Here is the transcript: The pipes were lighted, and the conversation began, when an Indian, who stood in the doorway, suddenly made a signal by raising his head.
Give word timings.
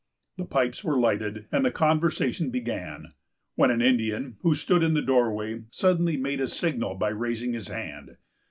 The 0.37 0.45
pipes 0.47 0.83
were 0.83 0.99
lighted, 0.99 1.45
and 1.51 1.63
the 1.63 1.69
conversation 1.69 2.49
began, 2.49 3.13
when 3.53 3.69
an 3.69 3.83
Indian, 3.83 4.37
who 4.41 4.55
stood 4.55 4.81
in 4.81 4.95
the 4.95 5.01
doorway, 5.03 5.65
suddenly 5.69 6.17
made 6.17 6.41
a 6.41 6.47
signal 6.47 6.95
by 6.95 7.09
raising 7.09 7.53
his 7.53 7.67
head. 7.67 8.17